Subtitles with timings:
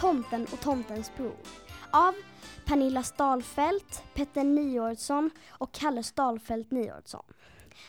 [0.00, 1.36] Tomten och tomtens bror
[1.90, 2.14] av
[2.66, 7.24] Pernilla Stalfelt, Petter Niordsson och Kalle Stalfelt Niordsson.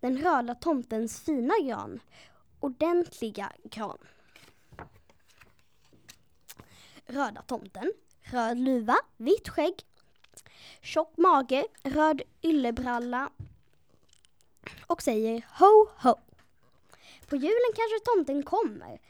[0.00, 2.00] Den röda tomtens fina gran.
[2.60, 3.98] Ordentliga gran.
[7.06, 7.92] Röda tomten.
[8.20, 9.74] Röd luva, vitt skägg.
[10.82, 13.30] Tjock mage, röd yllebralla
[14.86, 16.14] och säger ho ho.
[17.28, 19.00] På julen kanske tomten kommer.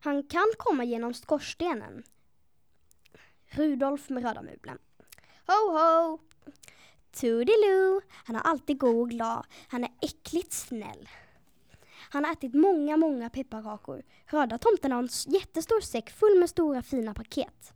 [0.00, 2.04] Han kan komma genom skorstenen.
[3.56, 4.78] Rudolf med röda mulen.
[5.46, 6.18] Ho ho!
[7.12, 8.00] Toodiloo!
[8.10, 9.46] Han är alltid god och glad.
[9.68, 11.08] Han är äckligt snäll.
[12.10, 14.02] Han har ätit många, många pepparkakor.
[14.26, 17.72] Röda tomten har en jättestor säck full med stora fina paket.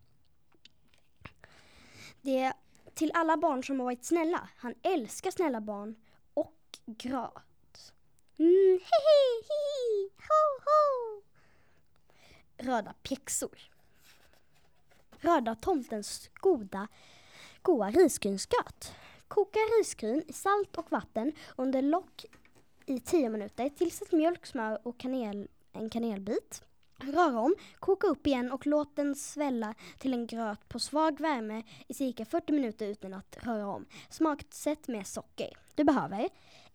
[2.22, 2.52] Det är
[2.94, 4.48] till alla barn som har varit snälla.
[4.56, 5.96] Han älskar snälla barn
[6.34, 7.94] och gröt.
[8.38, 11.22] Mm, hehe, hihi, ho, ho.
[12.56, 13.58] Röda pjäxor.
[15.20, 16.88] Röda tomtens goda,
[17.62, 18.92] goda risgrynsgröt.
[19.28, 22.24] Koka risgryn i salt och vatten under lock
[22.86, 23.68] i 10 minuter.
[23.68, 26.62] Tillsätt mjölk, smör och kanel, en kanelbit.
[27.00, 31.62] Rör om, koka upp igen och låt den svälla till en gröt på svag värme
[31.88, 33.86] i cirka 40 minuter utan att röra om.
[34.10, 35.56] Smaksätt med socker.
[35.74, 36.28] Du behöver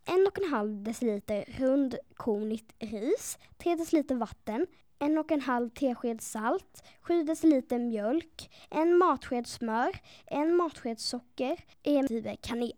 [0.05, 4.67] en och en halv deciliter rundkornigt ris, 3 deciliter vatten,
[5.03, 9.91] en och en halv tesked salt, 7 deciliter mjölk, en matsked smör,
[10.25, 12.73] en matsked socker, en skiva kanel.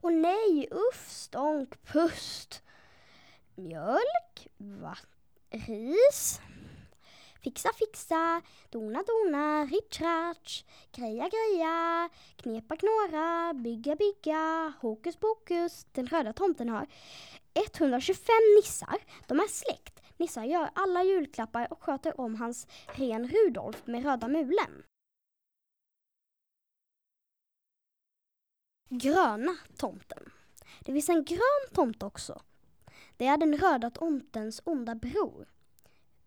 [0.00, 2.62] Och nej, uff, stånk, pust.
[3.54, 4.48] Mjölk,
[5.50, 6.40] ris,
[7.42, 15.86] fixa, fixa, dona, dona, ritch, greja, greja, knepa, knåra, bygga, bygga, hokus pokus.
[15.92, 16.86] Den röda tomten har
[17.54, 18.98] 125 nissar.
[19.26, 20.00] De är släkt.
[20.20, 24.82] Nissa gör alla julklappar och sköter om hans ren Rudolf med röda mulen.
[28.88, 30.32] Gröna tomten.
[30.80, 32.42] Det finns en grön tomte också.
[33.16, 35.48] Det är den röda tomtens onda bror.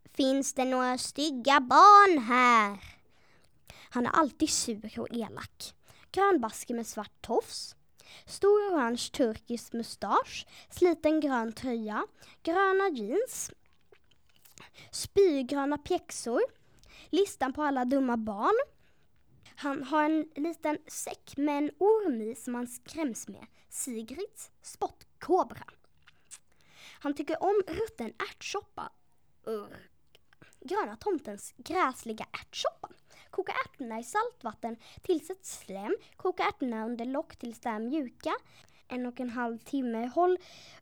[0.05, 2.77] Finns det några stygga barn här?
[3.89, 5.75] Han är alltid sur och elak.
[6.11, 7.75] Grön basker med svart tofs.
[8.25, 10.47] Stor orange turkisk mustasch.
[10.69, 12.07] Sliten grön tröja.
[12.43, 13.51] Gröna jeans.
[14.91, 16.41] Spygröna pjäxor.
[17.09, 18.55] Listan på alla dumma barn.
[19.55, 23.45] Han har en liten säck med en orm i som han skräms med.
[23.69, 25.63] Sigrids spottkobra.
[26.99, 28.91] Han tycker om rutten ärtsoppa.
[29.45, 29.89] Urr.
[30.59, 32.89] Gröna tomtens gräsliga ärtsoppa.
[33.29, 38.33] Koka ärtorna i saltvatten, tillsätt slem, koka ärtorna under lock tills de är mjuka.
[38.87, 40.07] En och en halv timme.
[40.07, 40.37] Håll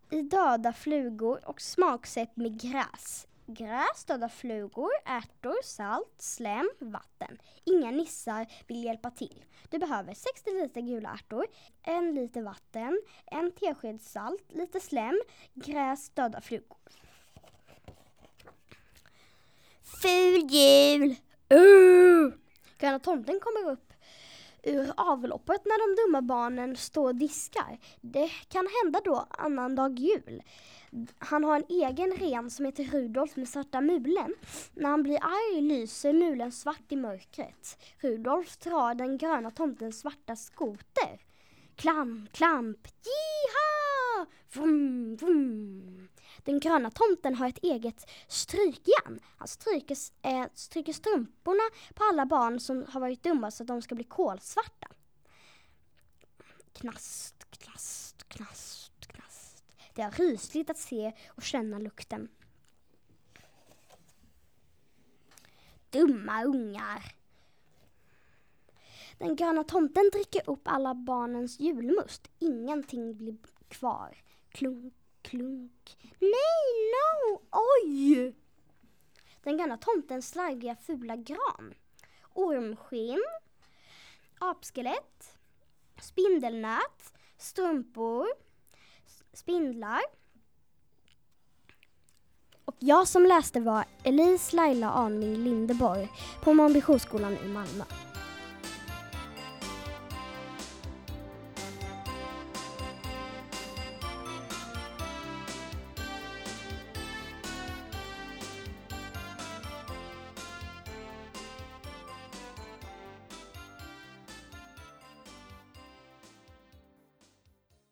[0.09, 3.27] i döda flugor och smaksätt med gräs.
[3.53, 7.37] Gräs, döda flugor, ärtor, salt, slem, vatten.
[7.63, 9.45] Inga nissar vill hjälpa till.
[9.69, 11.45] Du behöver 60 liter gula ärtor,
[11.81, 15.21] en liter vatten, en tesked salt, lite slem,
[15.53, 16.77] gräs, döda flugor.
[20.01, 21.15] Ful jul!
[21.53, 22.33] Uh!
[22.77, 23.90] Gröna tomten kommer upp
[24.63, 27.79] ur avloppet när de dumma barnen står och diskar.
[28.01, 30.43] Det kan hända då annandag jul.
[31.19, 34.33] Han har en egen ren som heter Rudolf med svarta mulen.
[34.73, 37.77] När han blir arg lyser mulen svart i mörkret.
[38.01, 41.21] Rudolf drar den gröna tomtens svarta skoter.
[41.75, 43.80] Klamp, klamp, jiha!
[44.53, 46.07] Vroom, vroom.
[46.43, 49.19] Den gröna tomten har ett eget strykjärn.
[49.37, 53.81] Han stryker, eh, stryker strumporna på alla barn som har varit dumma så att de
[53.81, 54.87] ska bli kolsvarta.
[56.73, 59.63] Knast, knast, knast, knast.
[59.93, 62.29] Det är rysligt att se och känna lukten.
[65.89, 67.15] Dumma ungar.
[69.17, 72.27] Den gröna tomten dricker upp alla barnens julmust.
[72.39, 73.37] Ingenting blir
[73.71, 74.17] kvar.
[74.51, 75.97] Klunk, klunk.
[76.19, 78.35] Nej, no, oj!
[79.43, 81.73] Den gamla tomtens slarviga fula gran.
[82.33, 83.23] Ormskinn,
[84.39, 85.37] apskelett,
[86.01, 88.27] spindelnät, strumpor,
[89.33, 90.01] spindlar.
[92.65, 96.09] Och jag som läste var Elise Laila Arning Lindeborg
[96.41, 97.83] på Månbyskolan i Malmö.